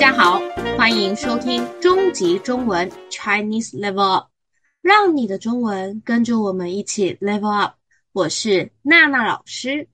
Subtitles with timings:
[0.00, 0.40] 大家好，
[0.78, 4.30] 欢迎收听终极中文 Chinese Level Up，
[4.80, 7.74] 让你的中文跟着我们一起 Level Up。
[8.12, 9.90] 我是娜娜老师。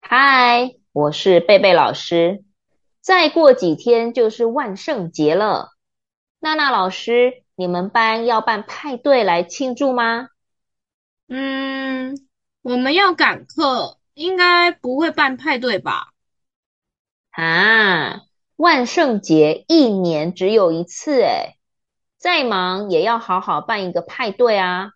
[0.00, 2.42] 嗨，我是贝贝老师。
[3.02, 5.72] 再过几天就是万圣节了，
[6.38, 10.28] 娜娜老师，你们班要办派对来庆祝吗？
[11.28, 12.26] 嗯，
[12.62, 16.14] 我们要赶课，应该不会办派对吧？
[17.32, 18.22] 啊。
[18.58, 21.54] 万圣节一年只有一次，诶，
[22.18, 24.90] 再忙也要好好办一个派对啊！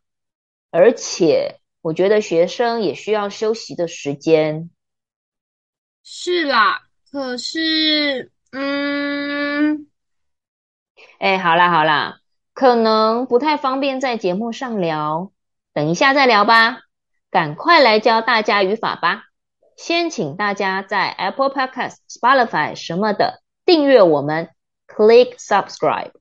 [0.73, 4.69] 而且我觉得学生也需要休息的时间。
[6.03, 6.81] 是啦，
[7.13, 9.87] 可是，嗯，
[11.21, 12.19] 哎，好啦好啦，
[12.55, 15.31] 可能不太方便在节目上聊，
[15.73, 16.81] 等一下再聊吧。
[17.31, 19.27] 赶快来教大家语法吧！
[19.77, 23.42] 先请大家在 Apple Podcast、Spotify 什么的。
[23.65, 24.51] 订阅我们
[24.87, 26.13] ，click subscribe，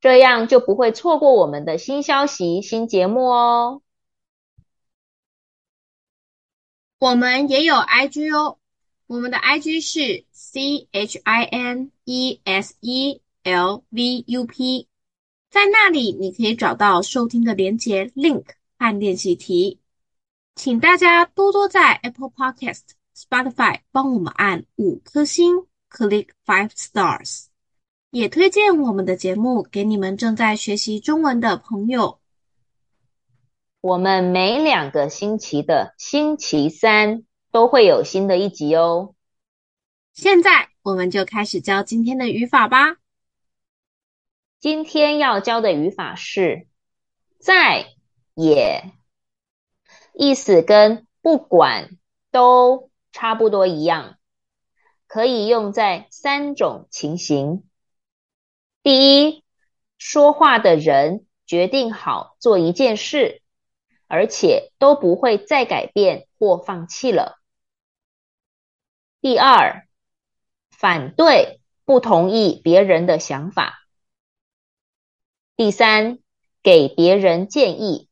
[0.00, 3.82] 这样就不会错过我们的新消息、新节目哦。
[6.98, 8.58] 我们也有 IG 哦，
[9.06, 14.88] 我们的 IG 是 C H I N E S E L V U P，
[15.50, 18.44] 在那里你可以找到收听的连接 link
[18.78, 19.80] 和练习题，
[20.54, 22.82] 请大家多多在 Apple Podcast、
[23.14, 25.66] Spotify 帮我们按五颗星。
[25.96, 27.46] Click five stars，
[28.10, 32.18] 也推荐我们的节目给你们正在学习中文的朋友。
[33.80, 37.22] 我们每两个星期的星期三
[37.52, 39.14] 都会有新的一集哦。
[40.12, 42.96] 现在我们就开始教今天的语法吧。
[44.58, 46.66] 今天要教的语法是
[47.38, 47.86] 在
[48.34, 48.90] 也，
[50.12, 51.96] 意思跟不管
[52.32, 54.18] 都差不多一样。
[55.14, 57.62] 可以用在三种情形。
[58.82, 59.44] 第一，
[59.96, 63.40] 说话的人决定好做一件事，
[64.08, 67.38] 而且都不会再改变或放弃了。
[69.20, 69.86] 第二，
[70.72, 73.86] 反对、不同意别人的想法。
[75.54, 76.18] 第三，
[76.60, 78.08] 给别人建议。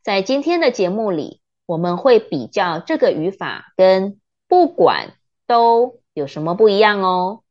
[0.00, 5.18] 在今天的节目里，我们会比较这个语法跟不管。
[5.46, 7.42] 都有什么不一样哦？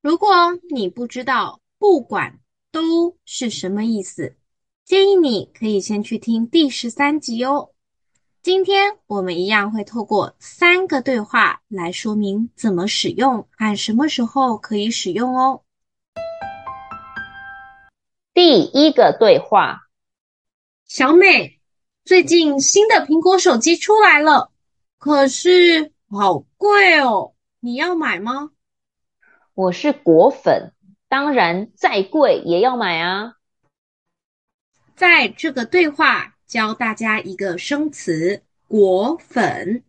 [0.00, 0.28] 如果
[0.70, 2.38] 你不知道“不管
[2.70, 4.36] 都”是什么意思，
[4.84, 7.70] 建议你可以先去听第十三集哦。
[8.40, 15.62] 今天我们一样会透过三个对话来说明怎么使用和什么时候可以使用哦。
[18.32, 19.88] 第一个对话：
[20.86, 21.58] 小美，
[22.04, 24.52] 最近新的苹果手机出来了，
[24.98, 25.92] 可是……
[26.08, 28.52] 好贵哦，你要买吗？
[29.54, 30.72] 我是果粉，
[31.08, 33.34] 当然再贵也要买啊。
[34.94, 39.82] 在这个对话教大家一个生词“果粉”，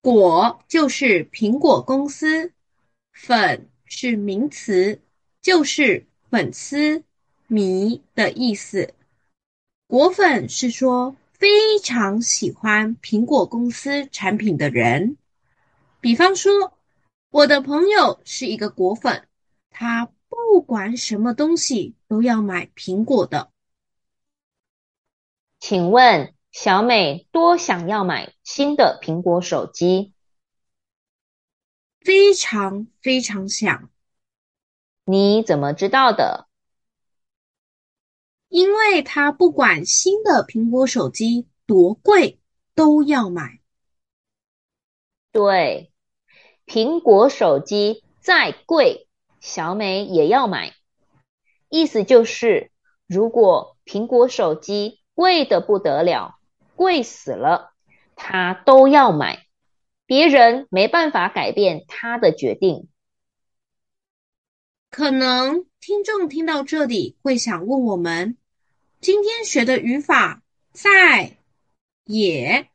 [0.00, 2.54] 果就是苹果公司，
[3.12, 5.02] 粉是名词，
[5.42, 7.04] 就是粉丝、
[7.48, 8.94] 迷的意思。
[9.86, 15.18] 果粉是说非常喜欢苹果公司产品的人。
[16.04, 16.76] 比方说，
[17.30, 19.26] 我的朋友是一个果粉，
[19.70, 23.50] 他不管什么东西都要买苹果的。
[25.58, 30.12] 请问小美多想要买新的苹果手机？
[32.00, 33.88] 非常非常想。
[35.06, 36.48] 你怎么知道的？
[38.48, 42.38] 因为他不管新的苹果手机多贵，
[42.74, 43.62] 都要买。
[45.32, 45.90] 对。
[46.66, 49.06] 苹果手机再贵，
[49.40, 50.72] 小美也要买。
[51.68, 52.70] 意思就是，
[53.06, 56.36] 如果苹果手机贵得不得了，
[56.76, 57.72] 贵死了，
[58.16, 59.46] 她都要买。
[60.06, 62.88] 别人没办法改变她的决定。
[64.90, 68.36] 可能听众听到这里会想问我们：
[69.00, 70.42] 今天学的语法
[70.72, 71.38] 在、
[72.04, 72.68] 也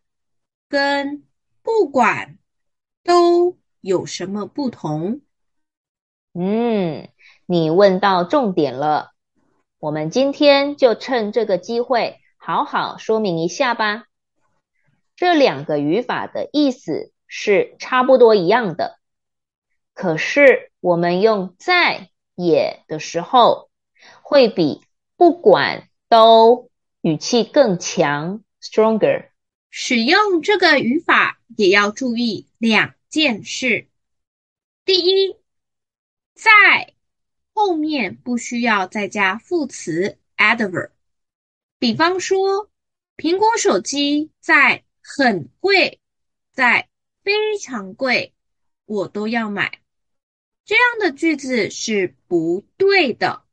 [0.68, 1.24] 跟
[1.62, 2.38] 不管
[3.04, 3.59] 都。
[3.82, 5.22] 有什么不同？
[6.34, 7.10] 嗯，
[7.46, 9.12] 你问到重点了。
[9.80, 14.04] 我们今天就趁这个机会，好好说明一下吧。
[15.16, 19.00] 这两个语法的意思是差不多一样的，
[19.94, 23.70] 可是我们用在也的时候，
[24.22, 24.82] 会比
[25.18, 26.70] 不管都
[27.02, 29.30] 语气更强，stronger。
[29.70, 33.88] 使用这个语法也要注意两件事，
[34.86, 35.36] 第一，
[36.36, 36.94] 在
[37.54, 40.92] 后面不需要再加副词 adverb。
[41.80, 42.70] 比方说，
[43.18, 46.00] 苹果手机在很贵，
[46.52, 46.88] 在
[47.24, 48.34] 非常贵，
[48.86, 49.82] 我都要买。
[50.66, 53.44] 这样的句子是不对的。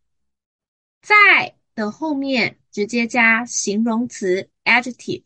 [1.00, 5.24] 在的后面直接加形容词 adjective。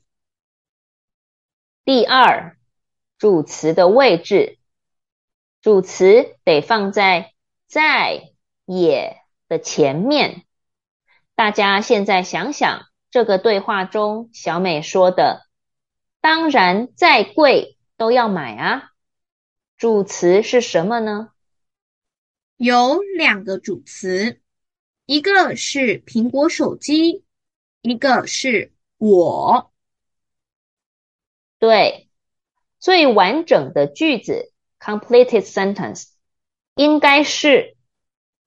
[1.85, 2.57] 第二，
[3.21, 4.59] 主词的位置，
[5.61, 7.35] 主词得放在
[7.67, 8.33] 在、
[8.65, 10.47] 也的前面。
[11.35, 15.47] 大家现在想想，这个对话中小美说的
[16.23, 18.91] “当然再贵都要买啊”，
[19.77, 21.35] 主词是什么呢？
[22.57, 24.41] 有两个主词，
[25.05, 27.23] 一个是苹果手机，
[27.83, 29.71] 一个是我。
[31.59, 32.10] 对，
[32.81, 36.07] 最完整的句子 （completed sentence）
[36.75, 37.77] 应该是：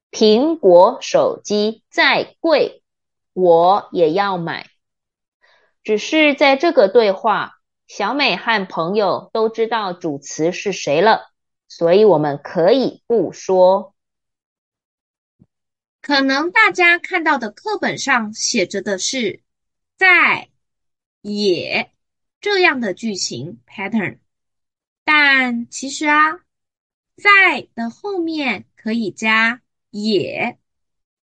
[0.10, 2.82] 苹果手机再贵，
[3.34, 4.68] 我也要买。
[5.84, 11.32] 只是在这个对话，小美和朋友都知道主词是谁了，
[11.68, 13.94] 所以我们可以不说。
[16.02, 19.44] 可能大家看到的课本上写着的是
[19.96, 20.50] 在
[21.22, 21.92] 也。
[22.42, 24.18] 这样的句型 pattern，
[25.04, 26.40] 但其实啊，
[27.18, 30.58] 在的后面可以加也、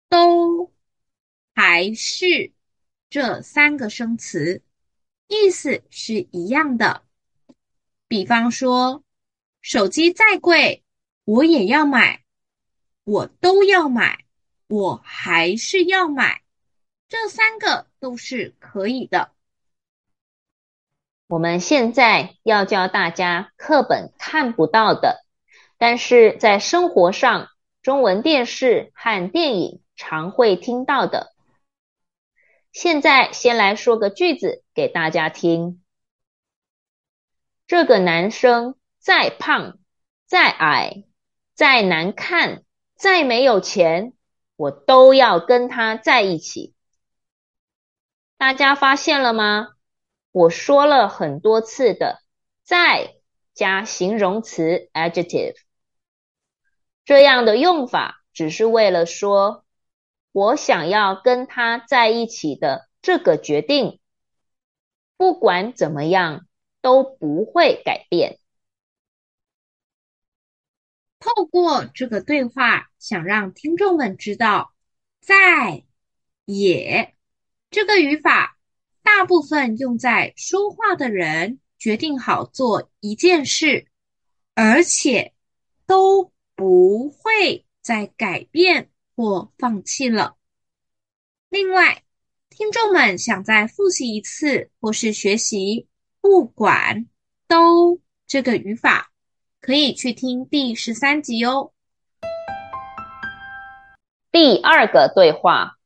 [0.10, 0.72] 都、
[1.56, 2.54] 还是
[3.10, 4.62] 这三个生词，
[5.28, 7.04] 意思是一样的。
[8.08, 9.04] 比方说，
[9.62, 10.84] 手机再贵，
[11.24, 12.24] 我也要买，
[13.04, 14.26] 我都要买，
[14.68, 16.44] 我还是要买，
[17.10, 19.34] 这三个都是可以的。
[21.34, 25.26] 我们现在要教大家课本看不到的，
[25.80, 27.50] 但是在生活上
[27.82, 31.34] 中文电视和电影常会听到的。
[32.72, 35.82] 现在先来说个句子给大家听：
[37.66, 39.80] 这个男生再胖、
[40.28, 41.04] 再矮、
[41.56, 42.62] 再难看、
[42.96, 44.14] 再没有钱，
[44.56, 46.76] 我都要跟他在一起。
[48.38, 49.70] 大家发现了吗？
[50.34, 52.24] 我说了很多次的
[52.66, 53.14] “再”
[53.54, 55.56] 加形容词 adjective，
[57.06, 59.64] 这样的用法只是为了说，
[60.32, 64.00] 我想要跟他在一起的这个决定，
[65.18, 66.48] 不管怎么样
[66.82, 68.40] 都不会改变。
[71.20, 74.74] 透过这个对话，想让听众们知道
[75.22, 75.84] ，“在”
[76.46, 77.16] 也
[77.70, 78.58] 这个语法。
[79.04, 83.88] 大部分用在说话的人决定好做一件事，
[84.56, 85.34] 而且
[85.86, 90.38] 都不会再改变或放弃了。
[91.50, 92.04] 另外，
[92.50, 95.88] 听众们想再复习一次或是学习
[96.22, 97.08] “不管
[97.48, 99.12] 都”这个语法，
[99.60, 101.74] 可以去听第十三集哦。
[104.32, 105.78] 第二个对话。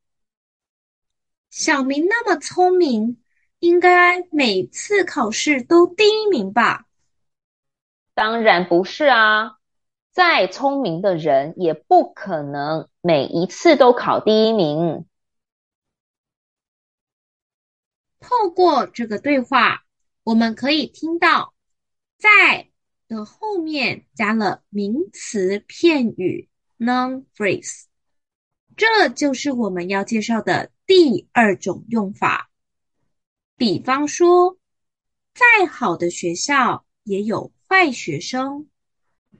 [1.57, 3.19] 小明那么聪明，
[3.57, 6.85] 应该每次考试都第一名吧？
[8.13, 9.57] 当然不是啊！
[10.11, 15.07] 再聪明的人也不可能每一次都考第一名。
[18.19, 19.83] 透过这个对话，
[20.23, 21.55] 我们可以听到
[22.19, 22.69] “在”
[23.09, 27.85] 的后面加了名词片语 noun phrase，
[28.77, 30.71] 这就是我们要介绍的。
[30.85, 32.49] 第二种用法，
[33.57, 34.57] 比方说，
[35.33, 38.69] 再好的学校也有坏学生，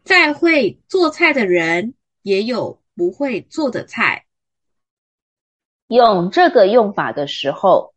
[0.03, 4.25] 再会做菜的人也有不会做的菜。
[5.87, 7.93] 用这个用法的时候，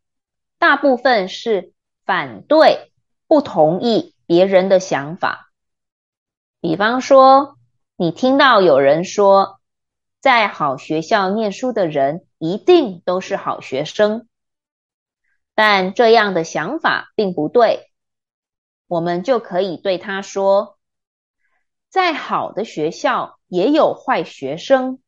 [0.57, 1.73] 大部分是
[2.05, 2.93] 反对、
[3.27, 5.51] 不同意别人的想法。
[6.61, 7.57] 比方说，
[7.97, 9.59] 你听到有人说，
[10.21, 14.27] 在好学校念书的人，一定都是好学生，
[15.55, 17.91] 但这样的想法并不对。
[18.85, 20.77] 我们就可以对他说
[21.89, 24.99] ：“在好的学校也有坏学生，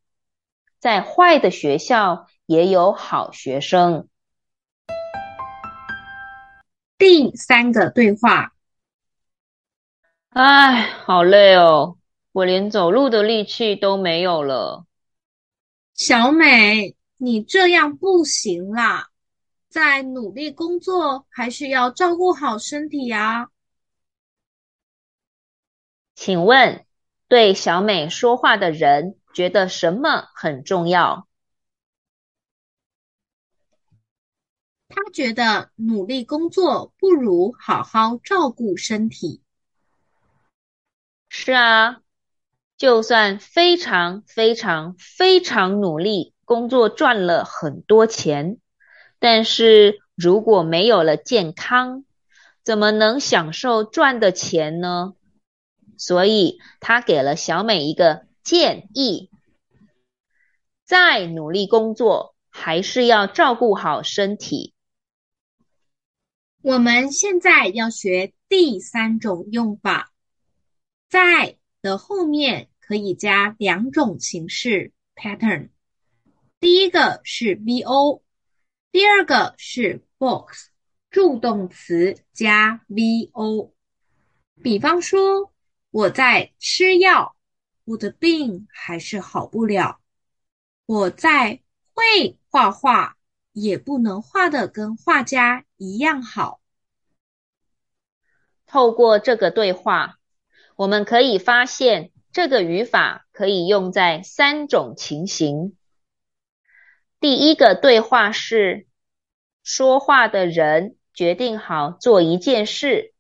[0.80, 4.08] 在坏的学校也有好学生。”
[6.98, 8.54] 第三个对话。
[10.30, 11.98] 唉，好累哦，
[12.32, 14.86] 我连走路的力气都没有了。
[15.94, 16.96] 小美。
[17.18, 19.10] 你这样不行啦，
[19.70, 23.50] 在努力工作，还是要照顾好身体呀。
[26.16, 26.86] 请问
[27.30, 31.30] 对小美说话的人觉得什么很重要？
[34.90, 39.42] 他觉得努力工作不如好好照顾身体。
[41.30, 42.03] 是啊，
[42.84, 48.58] 就算非常非常非常努力工作赚了很多钱，
[49.20, 52.04] 但是如果没有了健康，
[52.62, 55.14] 怎么能享受赚的钱呢？
[55.98, 59.30] 所以他给了小美一个建议：
[60.84, 64.74] 再努力工作，还是要照顾好身体。
[66.62, 70.12] 我们现在要学第三种用法。
[71.08, 75.70] 在的后面可以加两种形式 pattern，
[76.60, 78.22] 第一个是 VO，
[78.92, 80.70] 第二个是 box
[81.10, 83.72] 助动词加 VO。
[84.62, 85.54] 比方说，
[85.92, 87.38] 我在吃药，
[87.86, 90.00] 我的病还是好不了；
[90.86, 91.62] 我在
[91.94, 93.16] 会画画，
[93.54, 96.60] 也不能画的跟画家一样好。
[98.66, 100.20] 透过这个对话。
[100.76, 105.78] 我们可以发现，这个语法可以用在三种情形。
[107.20, 108.88] 第一个对话是，
[109.64, 113.14] 说话的人决定好做一件事，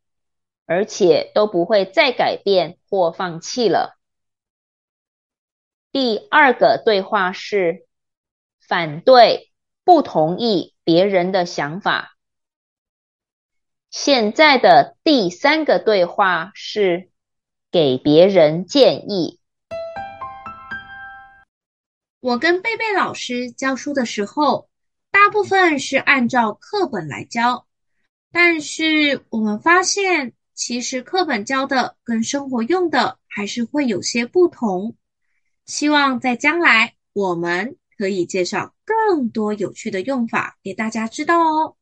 [0.65, 3.99] 而且都不会再改变或放弃了。
[5.91, 7.85] 第二个对话是，
[8.67, 9.51] 反对、
[9.83, 12.17] 不同意别人的想法。
[13.91, 17.11] 现在的第三个对话是，
[17.73, 19.39] 给别人建议。
[22.19, 24.69] 我跟贝贝老师教书的时候，
[25.09, 27.65] 大部分是按照课本来教，
[28.31, 34.95] 但是我们发现，其实课本教的跟生活用的还是会有些不同。
[35.65, 41.75] 希望在将来，我们可以介绍更多有趣的用法给大家知道哦。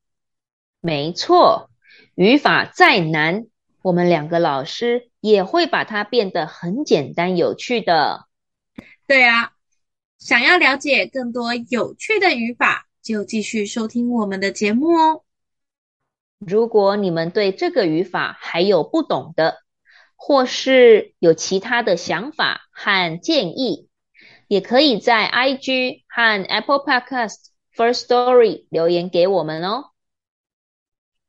[0.79, 1.69] 没错，
[2.15, 3.47] 语法再难，
[3.81, 8.27] 我们两个老师也会把它变得很简单有趣的。
[9.07, 9.53] 对啊，
[10.17, 15.23] 想要了解更多有趣的语法，就继续收听我们的节目哦。
[16.39, 19.59] 如果你们对这个语法还有不懂的，
[20.15, 23.89] 或是有其他的想法和建议，
[24.47, 27.37] 也可以在 IG 和 Apple Podcast
[27.75, 29.91] First Story 留言给我们哦。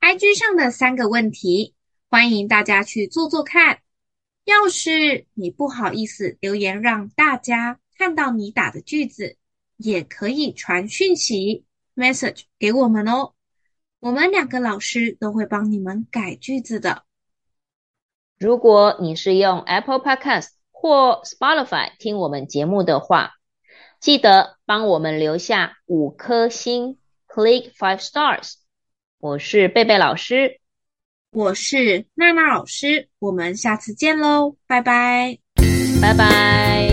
[0.01, 1.75] IG 上的三个问题。
[2.13, 3.81] 欢迎大家去做做看。
[4.45, 9.39] 要是你不好意思留言让大家看到你打的句子，
[9.79, 11.65] 也可以传讯息
[11.97, 13.33] message 给我们哦。
[13.99, 17.05] 我们两个老师都会帮你们改句子的。
[18.39, 23.37] 如果你是用 Apple Podcast 或 Spotify 听我们节目的话，
[24.01, 28.57] 记得帮我们留下五颗星，Click five stars。
[29.17, 30.61] 我是贝贝老师。
[31.33, 35.39] 我是娜娜老师，我们下次见喽，拜拜，
[36.01, 36.92] 拜拜。